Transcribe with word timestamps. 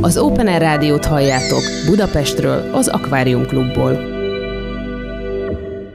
Az 0.00 0.16
Open 0.16 0.46
Air 0.46 0.60
Rádiót 0.60 1.04
halljátok 1.04 1.62
Budapestről, 1.86 2.70
az 2.72 2.88
Akvárium 2.88 3.46
Klubból. 3.46 3.98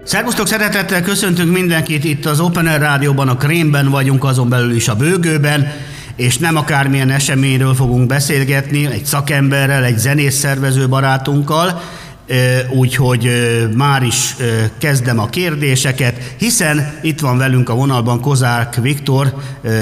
Szervusztok, 0.03 0.47
szeretettel 0.47 1.01
köszöntünk 1.01 1.51
mindenkit 1.51 2.03
itt 2.03 2.25
az 2.25 2.39
Open 2.39 2.67
Air 2.67 2.79
Rádióban, 2.79 3.27
a 3.27 3.35
Krémben 3.35 3.89
vagyunk, 3.89 4.23
azon 4.23 4.49
belül 4.49 4.75
is 4.75 4.87
a 4.87 4.95
Bőgőben, 4.95 5.71
és 6.15 6.37
nem 6.37 6.55
akármilyen 6.55 7.09
eseményről 7.09 7.73
fogunk 7.73 8.07
beszélgetni, 8.07 8.85
egy 8.85 9.05
szakemberrel, 9.05 9.83
egy 9.83 9.97
zenész 9.97 10.35
szervező 10.35 10.87
barátunkkal, 10.87 11.81
úgyhogy 12.69 13.29
már 13.75 14.03
is 14.03 14.35
kezdem 14.77 15.19
a 15.19 15.29
kérdéseket, 15.29 16.33
hiszen 16.37 16.93
itt 17.01 17.19
van 17.19 17.37
velünk 17.37 17.69
a 17.69 17.75
vonalban 17.75 18.21
Kozák 18.21 18.75
Viktor, 18.75 19.33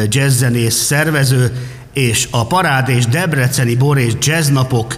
jazzzenész 0.07 0.75
szervező, 0.75 1.51
és 1.93 2.27
a 2.31 2.47
Parád 2.47 2.89
és 2.89 3.05
Debreceni 3.05 3.75
Bor 3.75 3.97
és 3.97 4.13
Jazznapok 4.19 4.97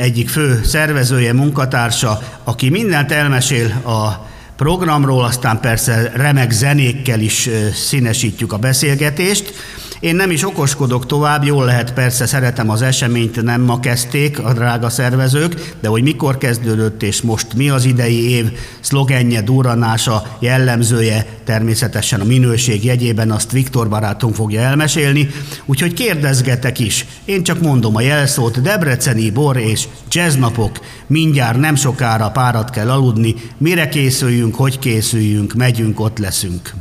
egyik 0.00 0.28
fő 0.28 0.60
szervezője, 0.64 1.32
munkatársa, 1.32 2.22
aki 2.44 2.68
mindent 2.68 3.12
elmesél 3.12 3.70
a 3.84 4.26
programról, 4.56 5.24
aztán 5.24 5.60
persze 5.60 6.10
remek 6.14 6.50
zenékkel 6.50 7.20
is 7.20 7.48
színesítjük 7.74 8.52
a 8.52 8.56
beszélgetést. 8.56 9.52
Én 10.00 10.16
nem 10.16 10.30
is 10.30 10.46
okoskodok 10.46 11.06
tovább, 11.06 11.44
jól 11.44 11.64
lehet, 11.64 11.92
persze 11.92 12.26
szeretem 12.26 12.70
az 12.70 12.82
eseményt, 12.82 13.42
nem 13.42 13.60
ma 13.60 13.80
kezdték 13.80 14.38
a 14.38 14.52
drága 14.52 14.88
szervezők, 14.88 15.74
de 15.80 15.88
hogy 15.88 16.02
mikor 16.02 16.38
kezdődött 16.38 17.02
és 17.02 17.22
most 17.22 17.54
mi 17.54 17.70
az 17.70 17.84
idei 17.84 18.30
év 18.30 18.52
szlogenje, 18.80 19.40
durranása, 19.40 20.36
jellemzője, 20.38 21.26
természetesen 21.44 22.20
a 22.20 22.24
minőség 22.24 22.84
jegyében 22.84 23.30
azt 23.30 23.52
Viktor 23.52 23.88
barátunk 23.88 24.34
fogja 24.34 24.60
elmesélni, 24.60 25.28
úgyhogy 25.64 25.92
kérdezgetek 25.92 26.78
is. 26.78 27.06
Én 27.24 27.42
csak 27.42 27.60
mondom 27.60 27.96
a 27.96 28.00
jelszót, 28.00 28.62
Debreceni 28.62 29.30
bor 29.30 29.56
és 29.56 29.84
jazznapok, 30.10 30.80
mindjárt 31.06 31.58
nem 31.58 31.74
sokára 31.74 32.30
párat 32.30 32.70
kell 32.70 32.90
aludni, 32.90 33.34
mire 33.58 33.88
készüljünk, 33.88 34.54
hogy 34.54 34.78
készüljünk, 34.78 35.54
megyünk, 35.54 36.00
ott 36.00 36.18
leszünk. 36.18 36.74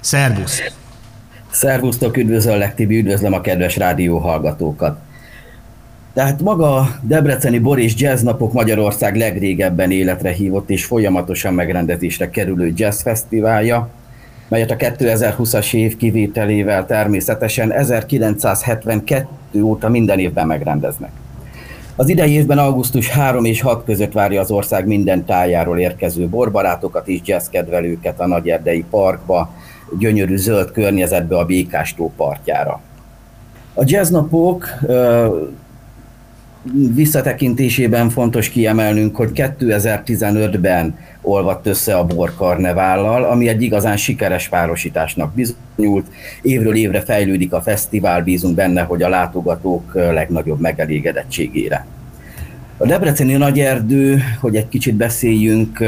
Szervusz! 0.00 0.83
Szervusztok, 1.54 2.16
üdvözöllek 2.16 2.74
Tibi, 2.74 2.98
üdvözlöm 2.98 3.32
a 3.32 3.40
kedves 3.40 3.76
rádió 3.76 4.18
hallgatókat. 4.18 4.98
Tehát 6.14 6.40
maga 6.40 6.86
Debreceni 7.02 7.58
Boris 7.58 7.94
Jazz 7.96 8.22
Napok 8.22 8.52
Magyarország 8.52 9.16
legrégebben 9.16 9.90
életre 9.90 10.30
hívott 10.30 10.70
és 10.70 10.84
folyamatosan 10.84 11.54
megrendezésre 11.54 12.30
kerülő 12.30 12.72
jazz 12.76 13.02
fesztiválja, 13.02 13.88
melyet 14.48 14.70
a 14.70 14.76
2020-as 14.76 15.74
év 15.74 15.96
kivételével 15.96 16.86
természetesen 16.86 17.72
1972 17.72 19.26
óta 19.62 19.88
minden 19.88 20.18
évben 20.18 20.46
megrendeznek. 20.46 21.10
Az 21.96 22.08
idei 22.08 22.32
évben 22.32 22.58
augusztus 22.58 23.08
3 23.08 23.44
és 23.44 23.60
6 23.60 23.84
között 23.84 24.12
várja 24.12 24.40
az 24.40 24.50
ország 24.50 24.86
minden 24.86 25.24
tájáról 25.24 25.78
érkező 25.78 26.28
borbarátokat 26.28 27.08
és 27.08 27.20
jazzkedvelőket 27.24 28.20
a 28.20 28.26
Nagyerdei 28.26 28.84
Parkba, 28.90 29.50
gyönyörű 29.98 30.36
zöld 30.36 30.70
környezetbe 30.70 31.38
a 31.38 31.44
Békástó 31.44 32.12
partjára. 32.16 32.80
A 33.74 33.82
jazznapok 33.86 34.68
visszatekintésében 36.94 38.08
fontos 38.08 38.48
kiemelnünk, 38.48 39.16
hogy 39.16 39.30
2015-ben 39.34 40.98
olvadt 41.22 41.66
össze 41.66 41.96
a 41.96 42.04
Borkarnevállal, 42.04 43.24
ami 43.24 43.48
egy 43.48 43.62
igazán 43.62 43.96
sikeres 43.96 44.48
párosításnak 44.48 45.32
bizonyult. 45.34 46.06
Évről 46.42 46.74
évre 46.74 47.00
fejlődik 47.00 47.52
a 47.52 47.60
fesztivál, 47.60 48.22
bízunk 48.22 48.54
benne, 48.54 48.82
hogy 48.82 49.02
a 49.02 49.08
látogatók 49.08 49.94
legnagyobb 49.94 50.60
megelégedettségére. 50.60 51.86
A 52.76 52.86
Debreceni 52.86 53.32
Nagy 53.32 53.58
Erdő, 53.58 54.22
hogy 54.40 54.56
egy 54.56 54.68
kicsit 54.68 54.94
beszéljünk 54.94 55.78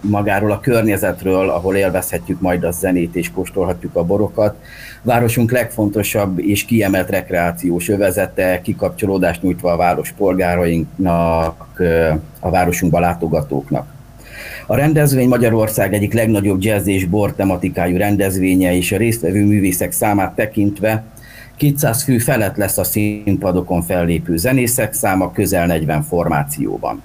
magáról 0.00 0.50
a 0.50 0.60
környezetről, 0.60 1.48
ahol 1.48 1.76
élvezhetjük 1.76 2.40
majd 2.40 2.64
a 2.64 2.70
zenét 2.70 3.16
és 3.16 3.30
kóstolhatjuk 3.30 3.96
a 3.96 4.04
borokat. 4.04 4.56
Városunk 5.02 5.50
legfontosabb 5.50 6.38
és 6.38 6.64
kiemelt 6.64 7.10
rekreációs 7.10 7.88
övezete, 7.88 8.60
kikapcsolódást 8.62 9.42
nyújtva 9.42 9.72
a 9.72 9.76
város 9.76 10.12
polgárainknak, 10.16 11.82
a 12.40 12.50
városunkba 12.50 13.00
látogatóknak. 13.00 13.86
A 14.66 14.76
rendezvény 14.76 15.28
Magyarország 15.28 15.94
egyik 15.94 16.12
legnagyobb 16.12 16.62
jazz 16.62 16.86
és 16.86 17.04
bor 17.04 17.34
tematikájú 17.34 17.96
rendezvénye, 17.96 18.76
és 18.76 18.92
a 18.92 18.96
résztvevő 18.96 19.44
művészek 19.44 19.92
számát 19.92 20.34
tekintve 20.34 21.04
200 21.56 22.02
fő 22.02 22.18
felett 22.18 22.56
lesz 22.56 22.78
a 22.78 22.84
színpadokon 22.84 23.82
fellépő 23.82 24.36
zenészek 24.36 24.92
száma 24.92 25.32
közel 25.32 25.66
40 25.66 26.02
formációban. 26.02 27.02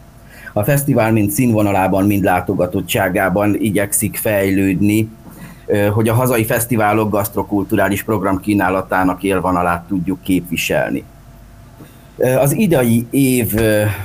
A 0.53 0.63
fesztivál 0.63 1.11
mind 1.11 1.31
színvonalában, 1.31 2.05
mind 2.05 2.23
látogatottságában 2.23 3.55
igyekszik 3.59 4.17
fejlődni, 4.17 5.09
hogy 5.93 6.09
a 6.09 6.13
hazai 6.13 6.45
fesztiválok 6.45 7.11
gasztrokulturális 7.11 8.03
program 8.03 8.39
kínálatának 8.39 9.23
élvonalát 9.23 9.87
tudjuk 9.87 10.21
képviselni. 10.23 11.03
Az 12.39 12.51
idei 12.53 13.05
év 13.09 13.53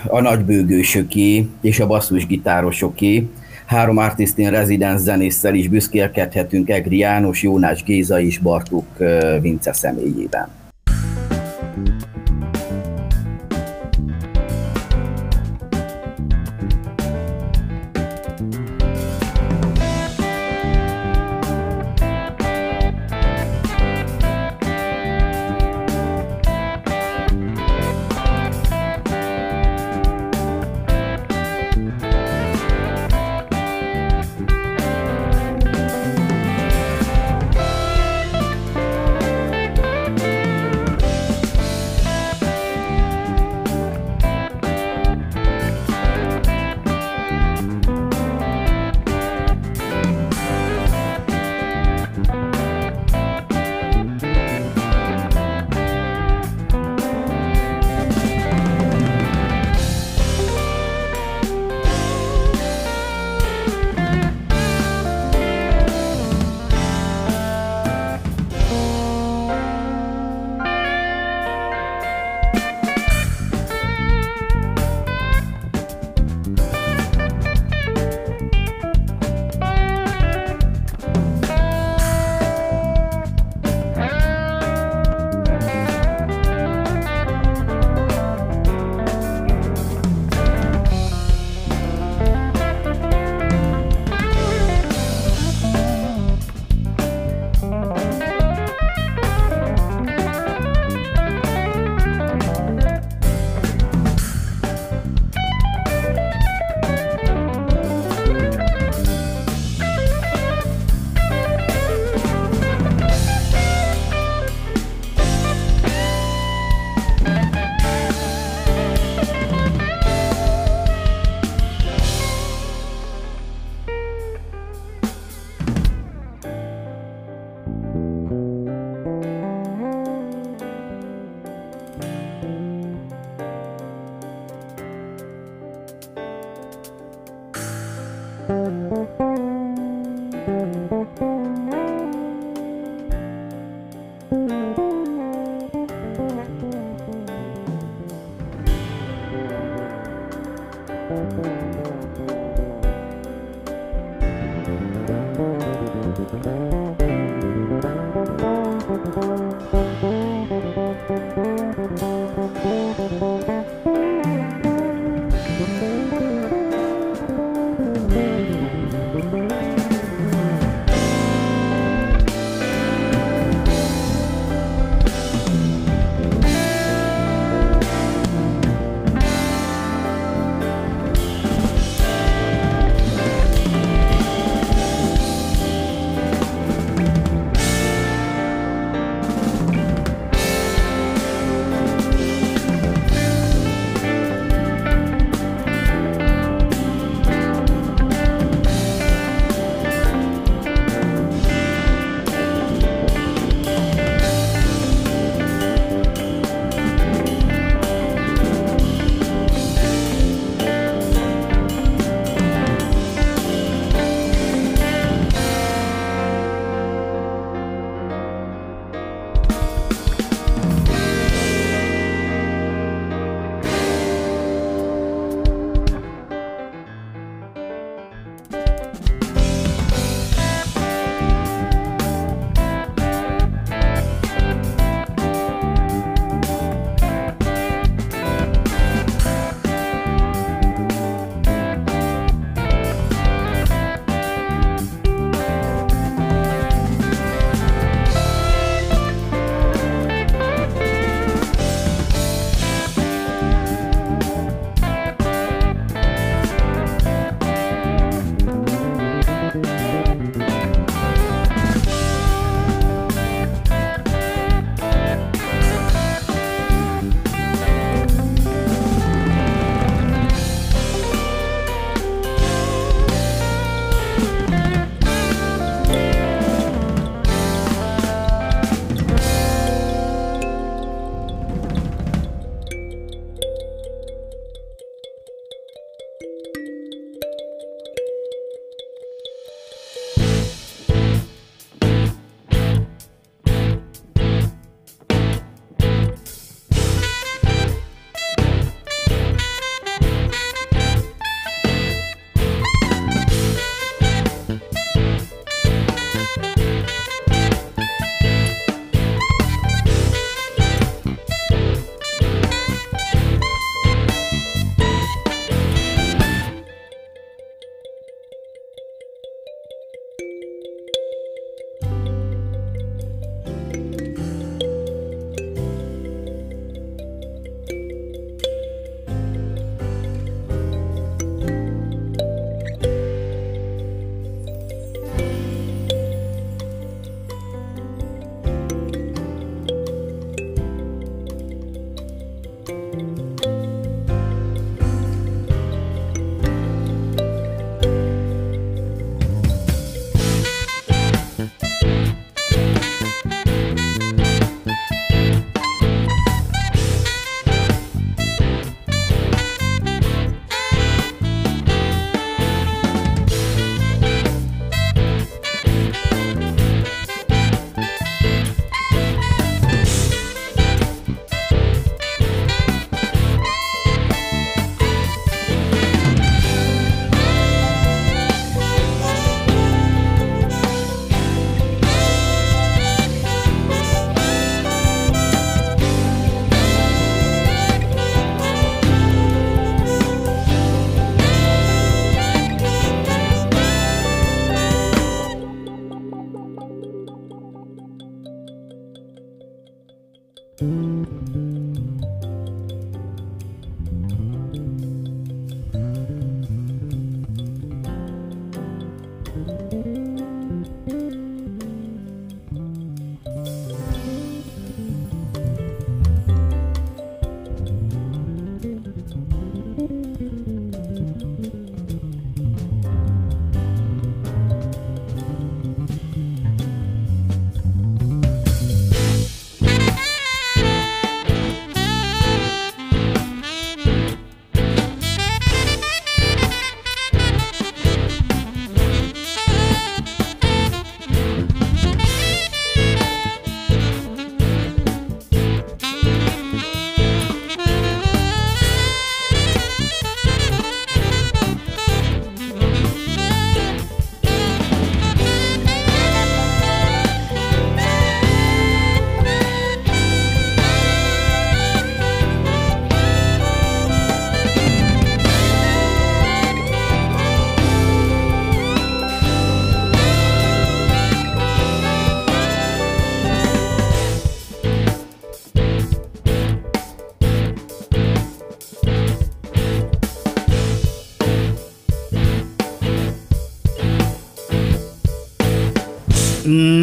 a 0.06 0.20
nagybőgősöké 0.20 1.48
és 1.60 1.80
a 1.80 1.86
basszusgitárosoké, 1.86 3.28
három 3.66 3.96
Artist 3.96 4.38
in 4.38 4.50
Residence 4.50 5.02
zenésszel 5.02 5.54
is 5.54 5.68
büszkélkedhetünk 5.68 6.68
Egri 6.68 6.98
János, 6.98 7.42
Jónás 7.42 7.82
Géza 7.82 8.20
és 8.20 8.38
Bartók 8.38 8.86
Vince 9.40 9.72
személyében. 9.72 10.48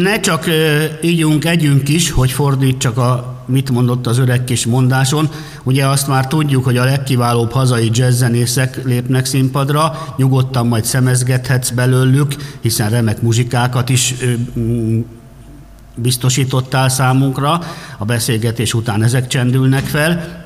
Ne 0.02 0.20
csak 0.20 0.44
ígyunk, 1.02 1.44
együnk 1.44 1.88
is, 1.88 2.10
hogy 2.10 2.30
fordítsak 2.30 2.98
a 2.98 3.34
mit 3.46 3.70
mondott 3.70 4.06
az 4.06 4.18
öreg 4.18 4.44
kis 4.44 4.66
mondáson. 4.66 5.28
Ugye 5.62 5.86
azt 5.86 6.08
már 6.08 6.26
tudjuk, 6.26 6.64
hogy 6.64 6.76
a 6.76 6.84
legkiválóbb 6.84 7.52
hazai 7.52 7.90
jazzzenészek 7.92 8.84
lépnek 8.84 9.26
színpadra, 9.26 10.14
nyugodtan 10.16 10.66
majd 10.66 10.84
szemezgethetsz 10.84 11.70
belőlük, 11.70 12.34
hiszen 12.60 12.90
remek 12.90 13.22
muzsikákat 13.22 13.88
is 13.88 14.14
biztosítottál 15.94 16.88
számunkra, 16.88 17.60
a 17.98 18.04
beszélgetés 18.04 18.74
után 18.74 19.02
ezek 19.02 19.26
csendülnek 19.26 19.84
fel. 19.84 20.43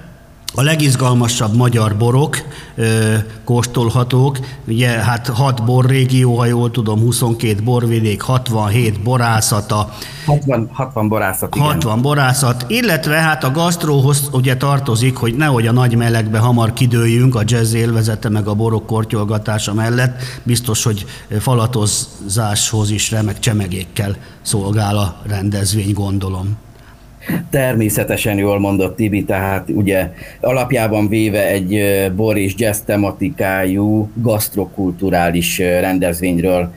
A 0.55 0.63
legizgalmasabb 0.63 1.57
magyar 1.57 1.97
borok 1.97 2.37
ö, 2.75 3.15
kóstolhatók, 3.45 4.39
ugye 4.67 4.89
hát 4.89 5.27
6 5.27 5.65
borrégió, 5.65 6.37
ha 6.39 6.47
jól 6.47 6.71
tudom, 6.71 7.01
22 7.01 7.63
borvidék, 7.63 8.21
67 8.21 9.03
borászata. 9.03 9.93
60, 10.27 10.69
60 10.73 11.09
borászat, 11.09 11.55
igen. 11.55 11.67
60 11.67 12.03
borászat, 12.03 12.65
illetve 12.69 13.17
hát 13.17 13.45
a 13.45 13.51
gasztróhoz 13.51 14.29
ugye 14.33 14.57
tartozik, 14.57 15.17
hogy 15.17 15.37
nehogy 15.37 15.67
a 15.67 15.73
nagy 15.73 15.97
melegbe 15.97 16.39
hamar 16.39 16.73
kidőjünk 16.73 17.35
a 17.35 17.43
jazz 17.45 17.73
élvezete 17.73 18.29
meg 18.29 18.47
a 18.47 18.55
borok 18.55 18.87
kortyolgatása 18.87 19.75
mellett, 19.75 20.23
biztos, 20.43 20.83
hogy 20.83 21.07
falatozáshoz 21.39 22.91
is 22.91 23.11
remek 23.11 23.39
csemegékkel 23.39 24.17
szolgál 24.43 24.97
a 24.97 25.17
rendezvény, 25.27 25.93
gondolom. 25.93 26.57
Természetesen 27.51 28.39
jól 28.39 28.59
mondott 28.59 28.97
Tibi, 28.97 29.25
tehát 29.25 29.69
ugye 29.69 30.11
alapjában 30.41 31.09
véve 31.09 31.47
egy 31.47 31.83
bor 32.17 32.37
és 32.37 32.55
jazz 32.57 32.79
tematikájú 32.79 34.11
gasztrokulturális 34.15 35.59
rendezvényről 35.59 36.73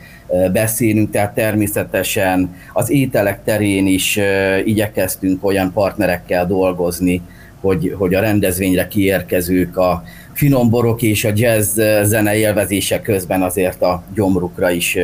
beszélünk, 0.52 1.12
tehát 1.12 1.34
természetesen 1.34 2.56
az 2.74 2.90
ételek 2.90 3.44
terén 3.44 3.88
is 3.88 4.20
igyekeztünk 4.66 5.46
olyan 5.46 5.72
partnerekkel 5.74 6.46
dolgozni, 6.48 7.22
hogy, 7.62 7.96
hogy 7.98 8.14
a 8.14 8.20
rendezvényre 8.20 8.88
kiérkezők 8.88 9.78
a 9.78 10.04
finom 10.34 10.70
borok 10.70 11.02
és 11.02 11.24
a 11.24 11.32
jazz 11.34 11.80
zene 12.04 12.36
élvezése 12.36 13.02
közben 13.02 13.42
azért 13.42 13.82
a 13.82 14.04
gyomrukra 14.14 14.72
is 14.72 14.98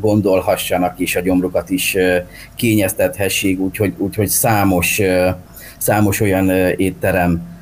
gondolhassanak, 0.00 0.98
és 0.98 1.16
a 1.16 1.20
gyomrukat 1.20 1.70
is 1.70 1.96
kényeztethessék, 2.54 3.58
úgyhogy, 3.58 3.94
úgyhogy 3.96 4.28
számos, 4.28 5.00
számos 5.78 6.20
olyan 6.20 6.50
étterem 6.76 7.52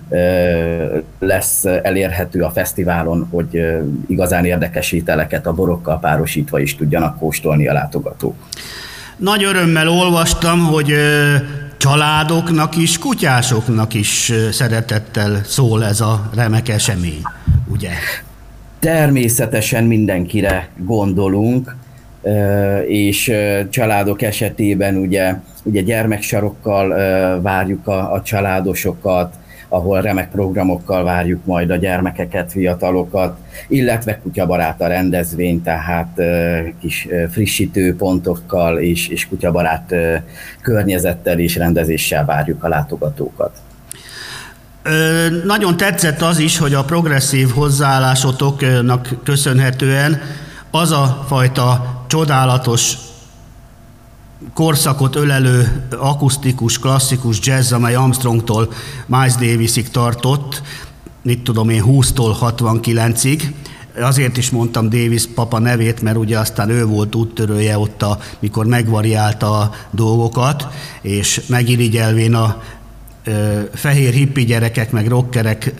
lesz 1.18 1.64
elérhető 1.64 2.40
a 2.42 2.50
fesztiválon, 2.50 3.28
hogy 3.30 3.66
igazán 4.08 4.44
érdekes 4.44 4.92
ételeket 4.92 5.46
a 5.46 5.52
borokkal 5.52 5.98
párosítva 5.98 6.60
is 6.60 6.76
tudjanak 6.76 7.18
kóstolni 7.18 7.68
a 7.68 7.72
látogatók. 7.72 8.34
Nagy 9.16 9.44
örömmel 9.44 9.88
olvastam, 9.88 10.58
hogy 10.58 10.94
családoknak 11.82 12.76
is, 12.76 12.98
kutyásoknak 12.98 13.94
is 13.94 14.32
szeretettel 14.50 15.40
szól 15.44 15.84
ez 15.84 16.00
a 16.00 16.30
remek 16.34 16.68
esemény, 16.68 17.22
ugye? 17.72 17.90
Természetesen 18.78 19.84
mindenkire 19.84 20.68
gondolunk, 20.76 21.76
és 22.86 23.32
családok 23.70 24.22
esetében 24.22 24.96
ugye, 24.96 25.34
ugye 25.62 25.80
gyermeksarokkal 25.80 26.88
várjuk 27.40 27.86
a, 27.86 28.12
a 28.12 28.22
családosokat, 28.22 29.34
ahol 29.72 30.00
remek 30.00 30.30
programokkal 30.30 31.04
várjuk 31.04 31.44
majd 31.44 31.70
a 31.70 31.76
gyermekeket, 31.76 32.50
fiatalokat, 32.50 33.38
illetve 33.68 34.18
kutyabarát 34.18 34.80
a 34.80 34.86
rendezvény, 34.86 35.62
tehát 35.62 36.20
kis 36.80 37.08
frissítő 37.30 37.96
pontokkal 37.96 38.78
és, 38.78 39.08
és 39.08 39.28
kutyabarát 39.28 39.94
környezettel 40.62 41.38
és 41.38 41.56
rendezéssel 41.56 42.24
várjuk 42.24 42.64
a 42.64 42.68
látogatókat. 42.68 43.50
Ö, 44.82 45.26
nagyon 45.44 45.76
tetszett 45.76 46.22
az 46.22 46.38
is, 46.38 46.58
hogy 46.58 46.74
a 46.74 46.84
progresszív 46.84 47.48
hozzáállásotoknak 47.48 49.08
köszönhetően 49.24 50.20
az 50.70 50.90
a 50.90 51.24
fajta 51.28 52.02
csodálatos 52.06 52.94
korszakot 54.54 55.16
ölelő 55.16 55.86
akusztikus, 55.98 56.78
klasszikus 56.78 57.38
jazz, 57.42 57.72
amely 57.72 57.94
Armstrongtól 57.94 58.72
Miles 59.06 59.34
Davisig 59.34 59.90
tartott, 59.90 60.62
mit 61.22 61.42
tudom 61.42 61.68
én, 61.68 61.82
20-tól 61.86 62.36
69-ig, 62.40 63.42
Azért 64.00 64.36
is 64.36 64.50
mondtam 64.50 64.88
Davis 64.88 65.26
papa 65.26 65.58
nevét, 65.58 66.02
mert 66.02 66.16
ugye 66.16 66.38
aztán 66.38 66.70
ő 66.70 66.86
volt 66.86 67.14
úttörője 67.14 67.78
ott, 67.78 68.02
a, 68.02 68.18
mikor 68.38 68.66
megvariálta 68.66 69.58
a 69.58 69.74
dolgokat, 69.90 70.66
és 71.02 71.42
megirigyelvén 71.46 72.34
a 72.34 72.62
ö, 73.24 73.60
fehér 73.74 74.12
hippi 74.12 74.44
gyerekek, 74.44 74.90
meg 74.90 75.08
rockerek 75.08 75.74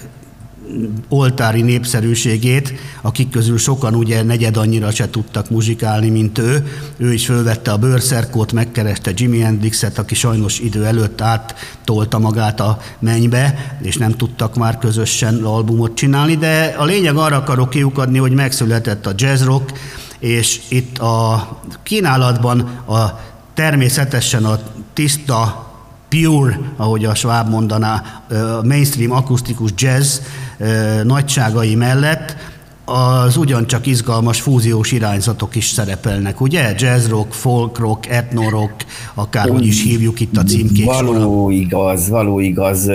oltári 1.09 1.62
népszerűségét, 1.62 2.75
akik 3.00 3.31
közül 3.31 3.59
sokan 3.59 3.95
ugye 3.95 4.23
negyed 4.23 4.57
annyira 4.57 4.90
se 4.90 5.11
tudtak 5.11 5.50
muzsikálni, 5.50 6.09
mint 6.09 6.38
ő. 6.38 6.66
Ő 6.97 7.12
is 7.12 7.26
fölvette 7.26 7.73
a 7.73 7.76
bőrszerkót, 7.76 8.52
megkereste 8.52 9.11
Jimi 9.14 9.38
Hendrixet, 9.40 9.99
aki 9.99 10.14
sajnos 10.14 10.59
idő 10.59 10.85
előtt 10.85 11.21
áttolta 11.21 12.19
magát 12.19 12.61
a 12.61 12.78
mennybe, 12.99 13.76
és 13.83 13.97
nem 13.97 14.16
tudtak 14.16 14.57
már 14.57 14.78
közösen 14.78 15.45
albumot 15.45 15.95
csinálni, 15.95 16.37
de 16.37 16.75
a 16.78 16.85
lényeg 16.85 17.16
arra 17.16 17.37
akarok 17.37 17.71
kiukadni, 17.71 18.19
hogy 18.19 18.33
megszületett 18.33 19.07
a 19.07 19.12
jazz 19.16 19.42
rock, 19.42 19.78
és 20.19 20.61
itt 20.69 20.99
a 20.99 21.49
kínálatban 21.83 22.61
a 22.87 23.21
természetesen 23.54 24.45
a 24.45 24.59
tiszta 24.92 25.71
pure, 26.09 26.59
ahogy 26.76 27.04
a 27.04 27.14
Schwab 27.14 27.49
mondaná, 27.49 28.23
mainstream 28.64 29.12
akusztikus 29.12 29.71
jazz 29.76 30.19
nagyságai 31.04 31.75
mellett 31.75 32.37
az 32.85 33.37
ugyancsak 33.37 33.87
izgalmas 33.87 34.40
fúziós 34.40 34.92
irányzatok 34.92 35.54
is 35.54 35.66
szerepelnek, 35.66 36.40
ugye? 36.40 36.75
Jazz 36.76 37.09
rock, 37.09 37.33
folk 37.33 37.78
rock, 37.78 38.09
etno 38.09 38.49
rock, 38.49 38.85
akárhogy 39.14 39.66
is 39.66 39.83
hívjuk 39.83 40.21
itt 40.21 40.37
a 40.37 40.42
címkét. 40.42 40.85
Való 40.85 41.12
során. 41.12 41.50
igaz, 41.50 42.09
való 42.09 42.40
igaz. 42.40 42.90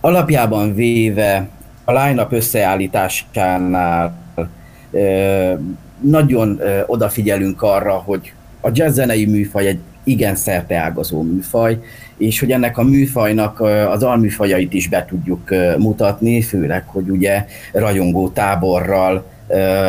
Alapjában 0.00 0.74
véve 0.74 1.48
a 1.84 1.92
line-up 1.92 2.32
összeállításánál 2.32 4.18
nagyon 6.00 6.60
odafigyelünk 6.86 7.62
arra, 7.62 7.92
hogy 7.92 8.32
a 8.60 8.68
jazz 8.72 8.94
zenei 8.94 9.24
műfaj 9.24 9.66
egy 9.66 9.78
igen 10.06 10.34
szerteágazó 10.34 11.22
műfaj, 11.22 11.78
és 12.16 12.40
hogy 12.40 12.50
ennek 12.50 12.78
a 12.78 12.82
műfajnak 12.82 13.60
az 13.90 14.02
alműfajait 14.02 14.72
is 14.72 14.88
be 14.88 15.04
tudjuk 15.04 15.54
mutatni, 15.78 16.42
főleg, 16.42 16.84
hogy 16.86 17.08
ugye 17.08 17.46
rajongó 17.72 18.28
táborral 18.28 19.24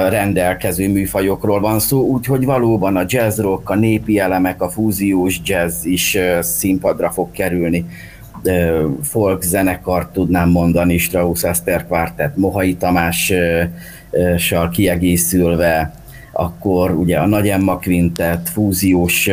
rendelkező 0.10 0.90
műfajokról 0.90 1.60
van 1.60 1.80
szó, 1.80 2.08
úgyhogy 2.08 2.46
valóban 2.46 2.96
a 2.96 3.06
jazz 3.08 3.40
rock, 3.40 3.70
a 3.70 3.76
népi 3.76 4.20
elemek, 4.20 4.62
a 4.62 4.70
fúziós 4.70 5.40
jazz 5.44 5.86
is 5.86 6.18
színpadra 6.40 7.10
fog 7.12 7.32
kerülni. 7.32 7.86
Folk 9.02 9.42
zenekart 9.42 10.14
tudnám 10.14 10.50
mondani, 10.50 10.98
Strauss 10.98 11.44
Eszter 11.44 11.88
Quartet, 11.88 12.36
Mohai 12.38 12.76
Tamással 12.76 13.70
kiegészülve, 14.72 15.94
akkor 16.38 16.92
ugye 16.92 17.18
a 17.18 17.28
Nagy 17.28 17.50
Emma 17.50 17.78
Quintet, 17.78 18.50
fúziós 18.50 19.30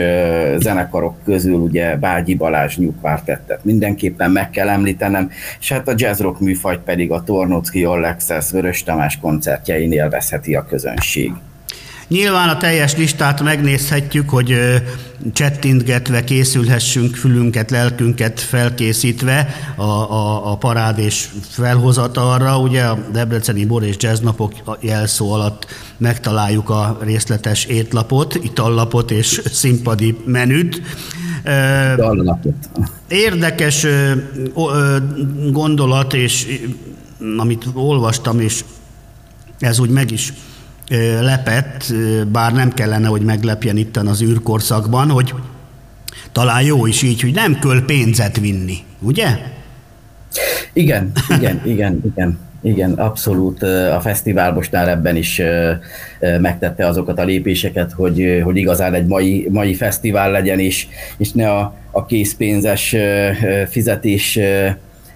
zenekarok 0.58 1.14
közül 1.24 1.58
ugye 1.58 1.96
Bágyi 1.96 2.34
Balázs 2.34 2.76
nyugvártettet 2.76 3.64
mindenképpen 3.64 4.30
meg 4.30 4.50
kell 4.50 4.68
említenem, 4.68 5.30
és 5.60 5.72
hát 5.72 5.88
a 5.88 5.94
jazz 5.96 6.20
rock 6.20 6.40
műfajt 6.40 6.80
pedig 6.80 7.10
a 7.10 7.22
Tornocki 7.22 7.84
Alexis 7.84 8.50
Vörös 8.50 8.82
Tamás 8.82 9.18
koncertjein 9.18 9.92
élvezheti 9.92 10.54
a 10.54 10.66
közönség. 10.66 11.32
Nyilván 12.08 12.48
a 12.48 12.56
teljes 12.56 12.96
listát 12.96 13.42
megnézhetjük, 13.42 14.30
hogy 14.30 14.56
csettintgetve 15.32 16.24
készülhessünk 16.24 17.14
fülünket, 17.14 17.70
lelkünket 17.70 18.40
felkészítve 18.40 19.54
a, 19.76 19.82
a, 19.82 20.52
a 20.52 20.56
parád 20.56 20.98
és 20.98 21.28
felhozatalra. 21.48 22.58
Ugye 22.58 22.82
a 22.82 22.98
Debreceni 23.12 23.64
Bor 23.64 23.82
és 23.82 23.96
Jazz 23.98 24.20
napok 24.20 24.52
jelszó 24.80 25.32
alatt 25.32 25.66
megtaláljuk 25.96 26.70
a 26.70 26.98
részletes 27.00 27.64
étlapot, 27.64 28.34
itallapot 28.34 29.10
és 29.10 29.40
színpadi 29.52 30.16
menüt. 30.24 30.82
Érdekes 33.08 33.86
gondolat, 35.50 36.14
és 36.14 36.60
amit 37.36 37.66
olvastam, 37.74 38.40
és 38.40 38.64
ez 39.58 39.78
úgy 39.78 39.90
meg 39.90 40.10
is 40.10 40.32
lepett, 41.20 41.94
bár 42.32 42.52
nem 42.52 42.72
kellene, 42.72 43.06
hogy 43.06 43.22
meglepjen 43.22 43.76
itten 43.76 44.06
az 44.06 44.22
űrkorszakban, 44.22 45.10
hogy 45.10 45.34
talán 46.32 46.62
jó 46.62 46.86
is 46.86 47.02
így, 47.02 47.20
hogy 47.20 47.34
nem 47.34 47.58
köl 47.58 47.84
pénzet 47.84 48.40
vinni, 48.40 48.76
ugye? 49.00 49.26
Igen, 50.72 51.12
igen, 51.38 51.60
igen, 51.64 52.00
igen. 52.04 52.38
Igen, 52.62 52.92
abszolút. 52.92 53.62
A 53.62 54.00
fesztivál 54.00 54.52
most 54.52 54.72
már 54.72 54.88
ebben 54.88 55.16
is 55.16 55.42
megtette 56.40 56.86
azokat 56.86 57.18
a 57.18 57.24
lépéseket, 57.24 57.92
hogy, 57.92 58.40
hogy 58.44 58.56
igazán 58.56 58.94
egy 58.94 59.06
mai, 59.06 59.48
mai 59.50 59.74
fesztivál 59.74 60.30
legyen, 60.30 60.58
és, 60.58 60.86
és 61.16 61.32
ne 61.32 61.50
a, 61.50 61.74
a 61.90 62.06
készpénzes 62.06 62.96
fizetés 63.68 64.38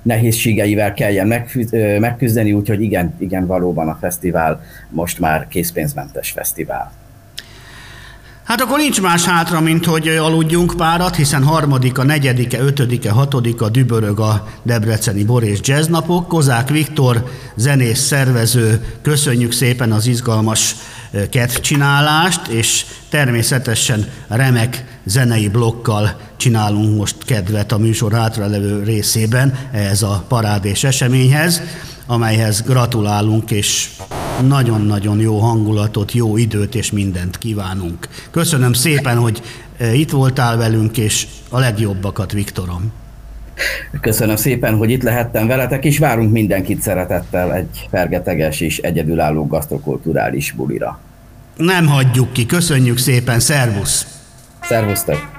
nehézségeivel 0.08 0.94
kelljen 0.94 1.44
megküzdeni, 2.00 2.52
úgyhogy 2.52 2.82
igen, 2.82 3.14
igen, 3.18 3.46
valóban 3.46 3.88
a 3.88 3.98
fesztivál 4.00 4.62
most 4.90 5.18
már 5.18 5.48
készpénzmentes 5.48 6.30
fesztivál. 6.30 6.92
Hát 8.44 8.60
akkor 8.60 8.78
nincs 8.78 9.00
más 9.00 9.24
hátra, 9.24 9.60
mint 9.60 9.84
hogy 9.84 10.08
aludjunk 10.08 10.74
párat, 10.76 11.16
hiszen 11.16 11.44
harmadika, 11.44 12.02
negyedike, 12.02 12.60
ötödike, 12.60 13.10
hatodika 13.10 13.68
dübörög 13.68 14.20
a 14.20 14.48
Debreceni 14.62 15.24
Bor 15.24 15.42
és 15.42 15.58
Jazz 15.62 15.86
napok. 15.86 16.28
Kozák 16.28 16.68
Viktor, 16.68 17.24
zenész, 17.54 18.00
szervező, 18.00 18.84
köszönjük 19.02 19.52
szépen 19.52 19.92
az 19.92 20.06
izgalmas 20.06 20.74
kedvcsinálást, 21.30 22.46
és 22.46 22.84
természetesen 23.08 24.08
remek 24.28 24.98
zenei 25.04 25.48
blokkal 25.48 26.20
csinálunk 26.36 26.96
most 26.96 27.16
kedvet 27.24 27.72
a 27.72 27.78
műsor 27.78 28.12
hátralevő 28.12 28.82
részében 28.82 29.58
ehhez 29.72 30.02
a 30.02 30.24
parádés 30.28 30.84
eseményhez, 30.84 31.62
amelyhez 32.06 32.62
gratulálunk, 32.62 33.50
és 33.50 33.90
nagyon-nagyon 34.46 35.20
jó 35.20 35.38
hangulatot, 35.38 36.12
jó 36.12 36.36
időt 36.36 36.74
és 36.74 36.90
mindent 36.90 37.38
kívánunk. 37.38 38.08
Köszönöm 38.30 38.72
szépen, 38.72 39.18
hogy 39.18 39.42
itt 39.92 40.10
voltál 40.10 40.56
velünk, 40.56 40.96
és 40.96 41.26
a 41.48 41.58
legjobbakat, 41.58 42.32
Viktorom. 42.32 42.92
Köszönöm 44.00 44.36
szépen, 44.36 44.76
hogy 44.76 44.90
itt 44.90 45.02
lehettem 45.02 45.46
veletek, 45.46 45.84
és 45.84 45.98
várunk 45.98 46.32
mindenkit 46.32 46.82
szeretettel 46.82 47.54
egy 47.54 47.88
fergeteges 47.90 48.60
és 48.60 48.78
egyedülálló 48.78 49.46
gasztrokulturális 49.46 50.52
bulira. 50.52 51.00
Nem 51.56 51.86
hagyjuk 51.86 52.32
ki, 52.32 52.46
köszönjük 52.46 52.98
szépen, 52.98 53.40
szervusz! 53.40 54.06
Szervusztok! 54.62 55.37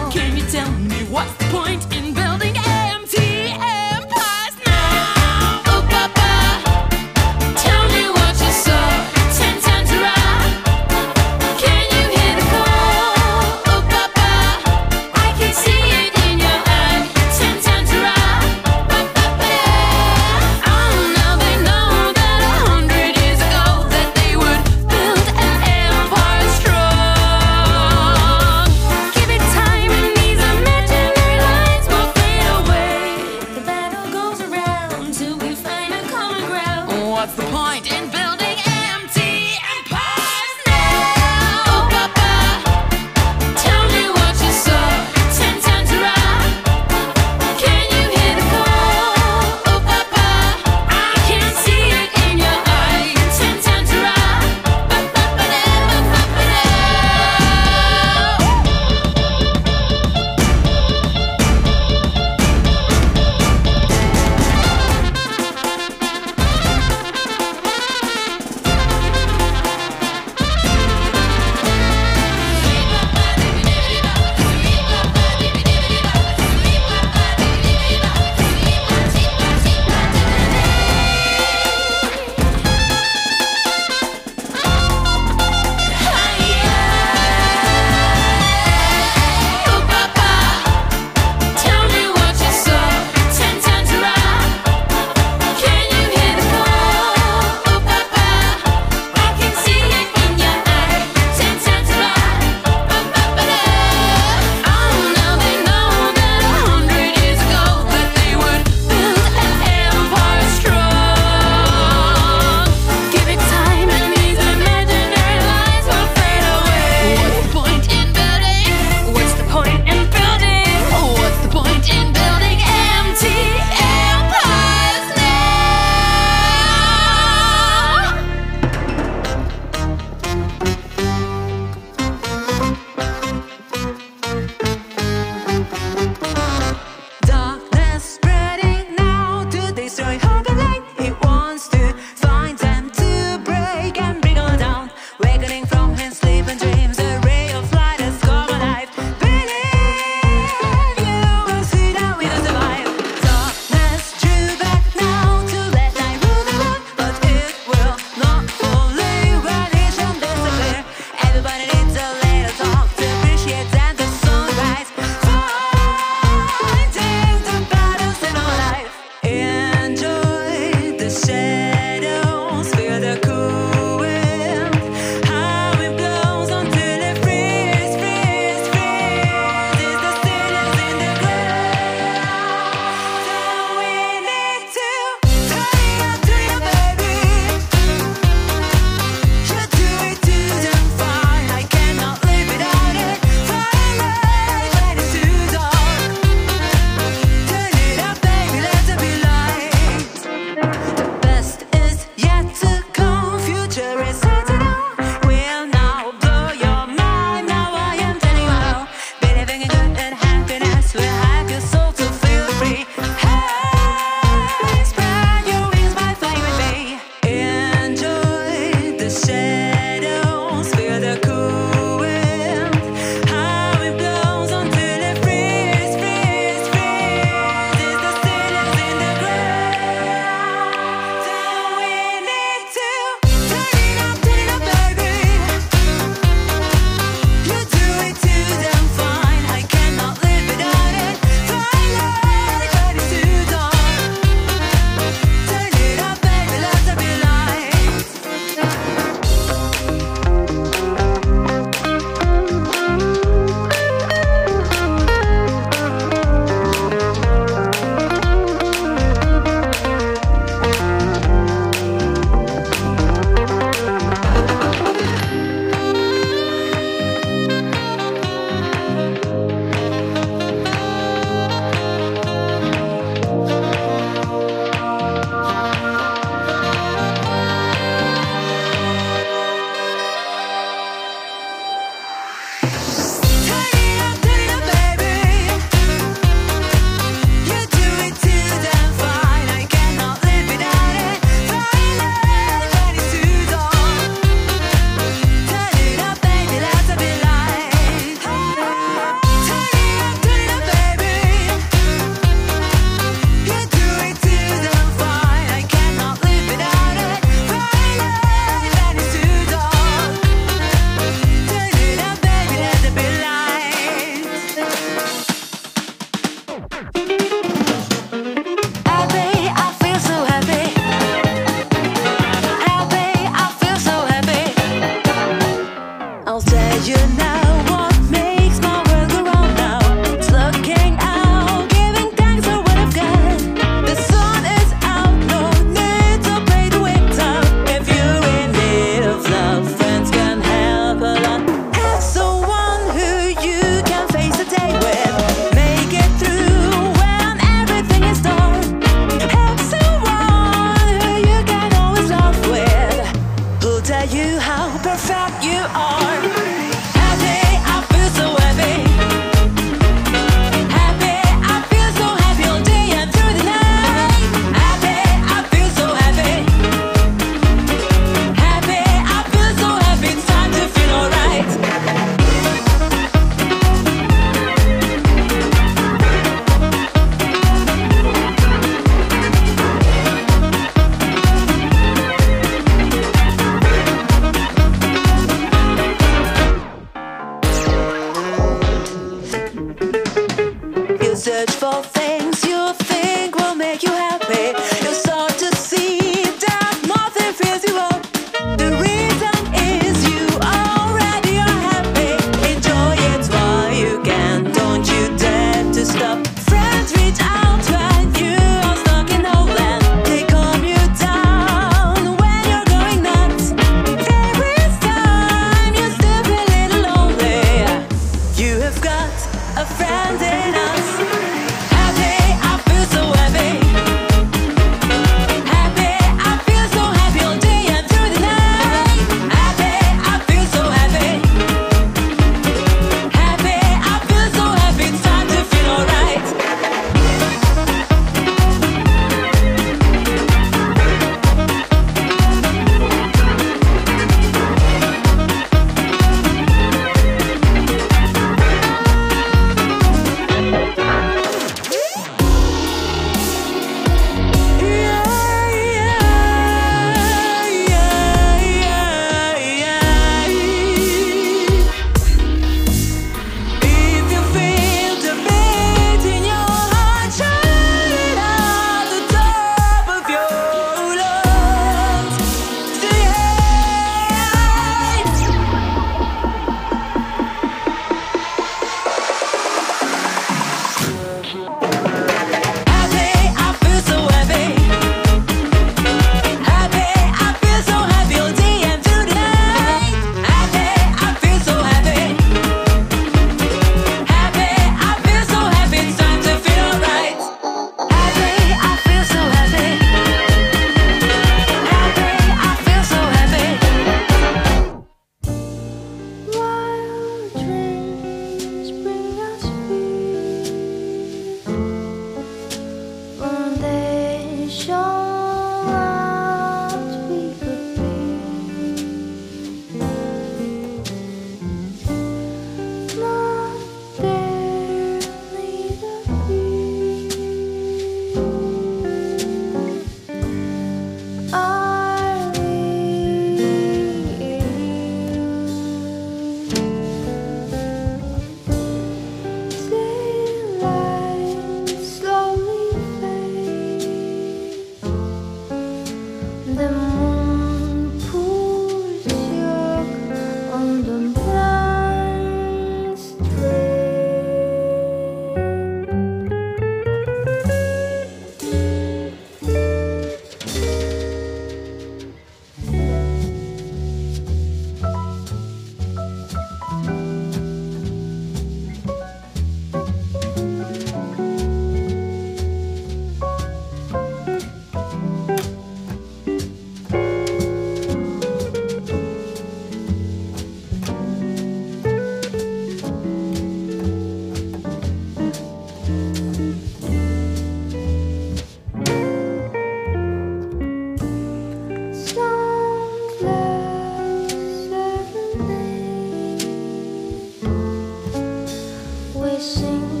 sing. 599.41 600.00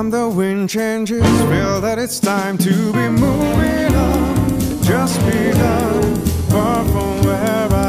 Time 0.00 0.10
the 0.10 0.28
wind 0.30 0.70
changes, 0.70 1.22
feel 1.42 1.78
that 1.78 1.98
it's 1.98 2.18
time 2.20 2.56
to 2.56 2.70
be 2.92 3.06
moving 3.08 3.94
on. 3.94 4.82
Just 4.82 5.20
be 5.26 5.50
begun, 5.50 6.16
far 6.48 6.84
from 6.86 7.22
where 7.22 7.36
I've 7.36 7.79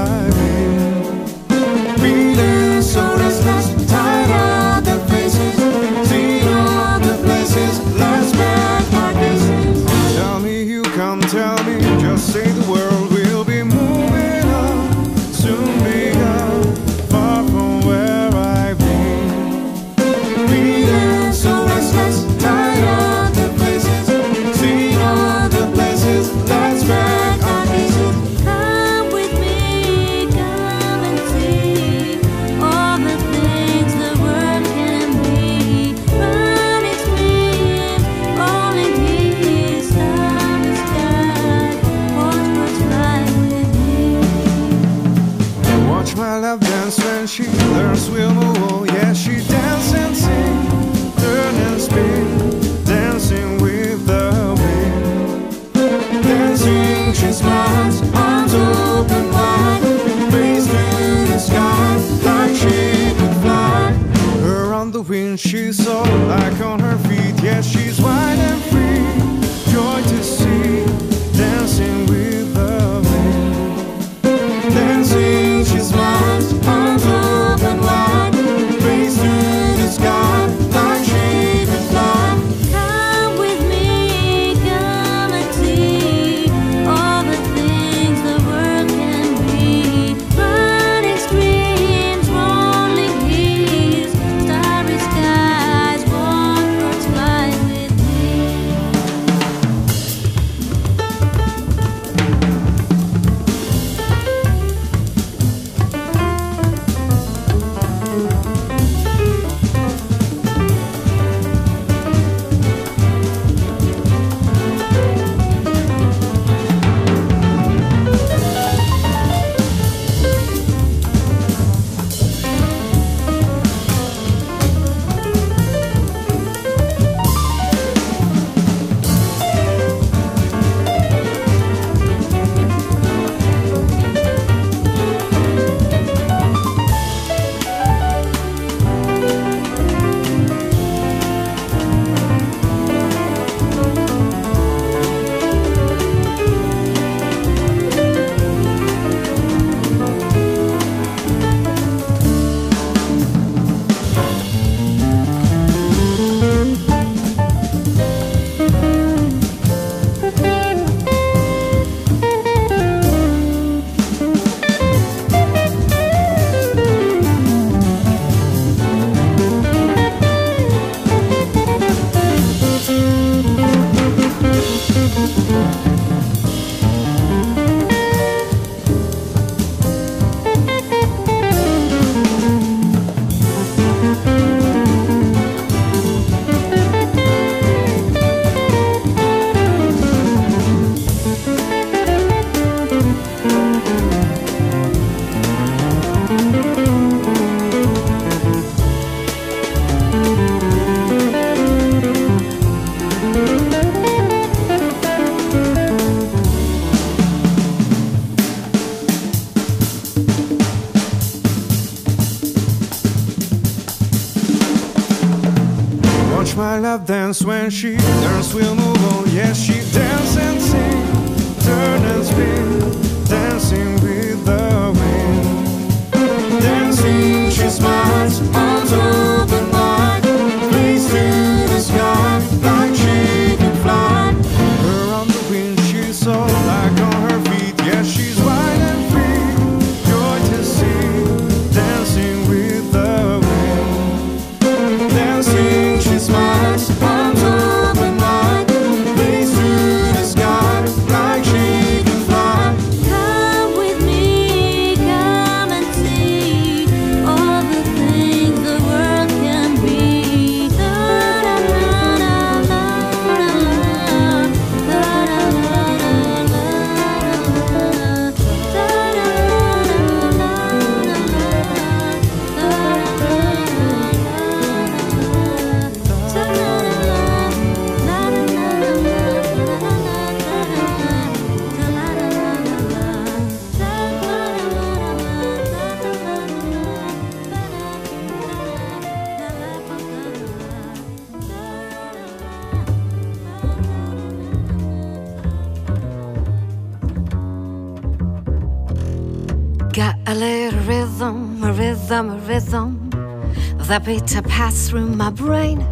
that 303.92 304.26
to 304.26 304.42
pass 304.44 304.88
through 304.88 305.06
my 305.06 305.30
brain. 305.30 305.86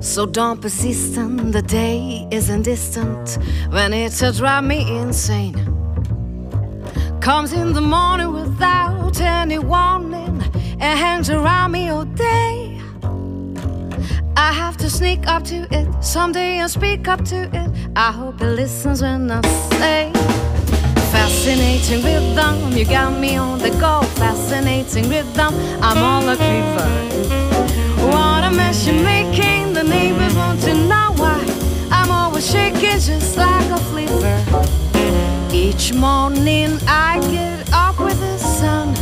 So 0.00 0.24
don't 0.24 0.62
persistent, 0.62 1.52
the 1.52 1.62
day 1.62 2.28
isn't 2.30 2.62
distant 2.62 3.38
when 3.70 3.92
it'll 3.92 4.30
drive 4.30 4.62
me 4.62 4.80
insane. 5.00 5.56
Comes 7.20 7.52
in 7.52 7.72
the 7.72 7.80
morning 7.80 8.32
without 8.32 9.20
any 9.20 9.58
warning 9.58 10.40
and 10.78 10.98
hangs 10.98 11.28
around 11.28 11.72
me 11.72 11.88
all 11.88 12.04
day. 12.04 12.80
I 14.36 14.52
have 14.52 14.76
to 14.76 14.88
sneak 14.88 15.26
up 15.26 15.42
to 15.46 15.66
it 15.72 16.04
someday 16.04 16.58
and 16.58 16.70
speak 16.70 17.08
up 17.08 17.24
to 17.26 17.50
it. 17.52 17.70
I 17.96 18.12
hope 18.12 18.40
it 18.40 18.54
listens 18.54 19.02
when 19.02 19.28
I 19.28 19.42
say. 19.70 20.12
Fascinating 21.10 22.04
rhythm, 22.04 22.76
you 22.76 22.84
got 22.84 23.18
me 23.18 23.36
on 23.36 23.58
the 23.58 23.70
go. 23.70 24.09
Fascinating 24.20 25.08
rhythm, 25.08 25.54
I'm 25.80 25.96
all 25.96 26.28
a 26.28 26.36
creeper. 26.36 26.90
What 28.12 28.44
a 28.44 28.50
mess 28.50 28.86
you're 28.86 29.02
making, 29.02 29.72
the 29.72 29.82
neighbors 29.82 30.34
want 30.34 30.60
to 30.64 30.74
know 30.74 31.14
why. 31.16 31.42
I'm 31.90 32.10
always 32.10 32.46
shaking 32.50 33.00
just 33.00 33.38
like 33.38 33.70
a 33.70 33.78
flipper. 33.88 34.38
Each 35.50 35.94
morning 35.94 36.78
I 36.86 37.18
get 37.30 37.72
up 37.72 37.98
with 37.98 38.20
the 38.20 38.36
sun. 38.36 38.94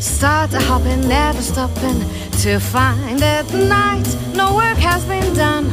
Start 0.00 0.52
hopping, 0.52 1.08
never 1.08 1.42
stopping 1.42 1.98
to 2.42 2.60
find 2.60 3.20
at 3.20 3.52
night 3.52 4.06
no 4.32 4.54
work 4.54 4.78
has 4.78 5.04
been 5.06 5.34
done. 5.34 5.66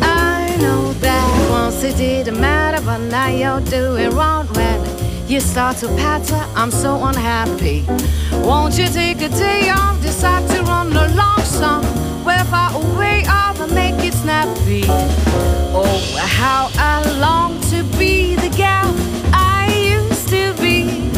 I 0.00 0.56
know 0.60 0.92
that 0.92 1.50
once 1.50 1.82
it 1.82 1.96
didn't 1.96 2.40
matter, 2.40 2.80
but 2.86 2.98
now 2.98 3.30
you're 3.30 3.60
doing 3.62 4.10
wrong 4.10 4.46
when 4.54 4.97
you 5.28 5.40
start 5.40 5.76
to 5.76 5.88
patter. 5.88 6.42
I'm 6.56 6.70
so 6.70 7.04
unhappy. 7.04 7.84
Won't 8.32 8.78
you 8.78 8.88
take 8.88 9.20
a 9.20 9.28
day 9.28 9.68
off, 9.68 10.00
decide 10.00 10.48
to 10.50 10.62
run 10.62 10.92
a 10.96 11.06
along 11.06 11.40
somewhere 11.40 12.44
far 12.44 12.74
away, 12.74 13.24
I'll 13.28 13.68
make 13.68 14.02
it 14.04 14.14
snappy. 14.14 14.84
Oh, 14.88 16.16
how 16.18 16.70
I 16.74 17.02
long 17.18 17.60
to 17.70 17.82
be 17.98 18.36
the 18.36 18.48
gal 18.56 18.94
I 19.32 19.98
used 20.00 20.28
to 20.28 20.54
be. 20.62 21.10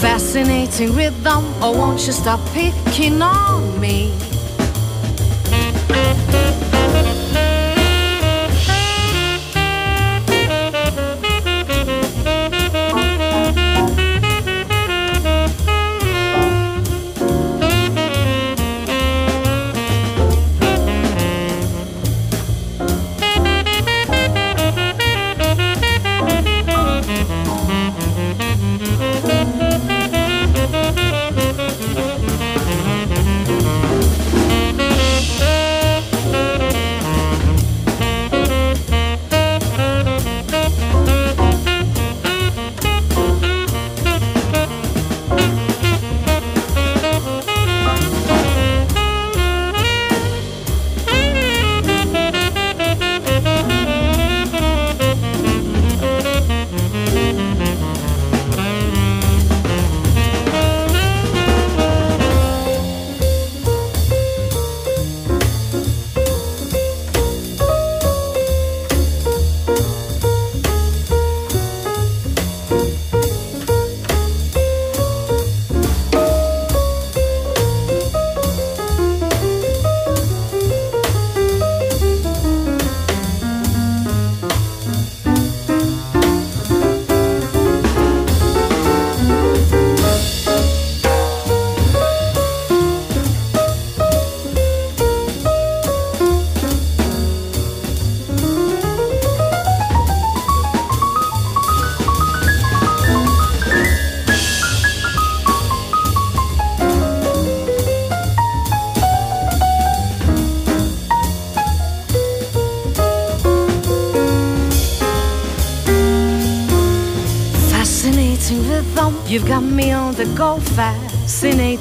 Fascinating 0.00 0.94
rhythm, 0.94 1.44
or 1.62 1.74
won't 1.74 2.06
you 2.06 2.12
stop 2.12 2.40
picking 2.52 3.20
on 3.20 3.80
me? 3.80 4.12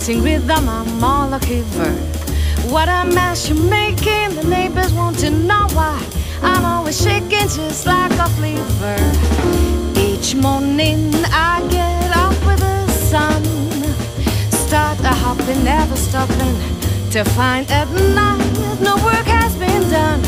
Fascinating 0.08 0.24
rhythm, 0.24 0.70
I'm 0.70 1.04
all 1.04 1.34
a. 1.34 1.40
What 2.72 2.88
a 2.88 3.04
mess 3.14 3.50
you're 3.50 3.62
making, 3.70 4.36
the 4.36 4.44
neighbors 4.48 4.94
want 4.94 5.20
to 5.20 5.30
know 5.30 5.68
why. 5.74 6.02
I'm 6.42 6.64
always 6.64 6.98
shaking 7.02 7.50
just 7.50 7.86
like 7.86 8.14
a 8.14 8.30
fever. 8.40 8.96
Each 10.00 10.34
morning 10.34 11.12
I 11.26 11.60
get 11.70 12.16
up 12.16 12.38
with 12.48 12.60
the 12.60 12.88
sun, 12.88 13.44
start 14.50 14.98
a 15.02 15.14
hopping, 15.14 15.66
never 15.66 15.98
stopping 15.98 16.56
to 17.12 17.26
find 17.36 17.70
at 17.70 17.90
night 17.92 18.80
no 18.80 18.96
work 19.04 19.28
has 19.28 19.58
been 19.58 19.90
done. 19.90 20.22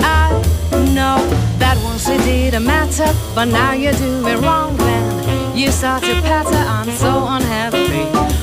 I 0.00 0.30
know 0.94 1.18
that 1.58 1.76
once 1.82 2.08
it 2.08 2.22
didn't 2.22 2.64
matter, 2.64 3.12
but 3.34 3.46
now 3.46 3.72
you're 3.72 3.94
doing 3.94 4.40
wrong 4.42 4.76
then. 4.76 5.56
You 5.58 5.72
start 5.72 6.04
to 6.04 6.14
patter, 6.22 6.54
I'm 6.54 6.90
so 6.92 7.26
unhappy. 7.26 8.33